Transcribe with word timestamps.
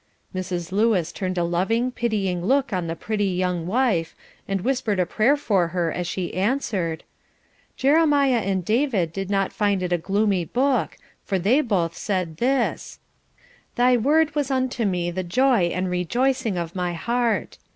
Mrs. 0.33 0.71
Lewis 0.71 1.11
turned 1.11 1.37
a 1.37 1.43
loving, 1.43 1.91
pitying 1.91 2.43
look 2.43 2.73
on 2.73 2.87
the 2.87 2.95
pretty 2.95 3.27
young 3.27 3.67
wife, 3.67 4.15
and 4.47 4.61
whispered 4.61 4.99
a 4.99 5.05
prayer 5.05 5.37
for 5.37 5.67
her 5.67 5.91
as 5.91 6.07
she 6.07 6.33
answered: 6.33 7.03
"Jeremiah 7.77 8.39
and 8.39 8.65
David 8.65 9.13
did 9.13 9.29
not 9.29 9.53
find 9.53 9.83
it 9.83 9.93
a 9.93 9.99
gloomy 9.99 10.43
book, 10.43 10.97
for 11.23 11.37
they 11.37 11.61
both 11.61 11.95
said 11.95 12.37
this: 12.37 12.97
'Thy 13.75 13.95
word 13.97 14.33
was 14.33 14.49
unto 14.49 14.85
me 14.85 15.11
the 15.11 15.21
joy 15.23 15.65
and 15.65 15.87
rejoicing 15.87 16.57
of 16.57 16.73
my 16.75 16.93
heart.' 16.93 17.59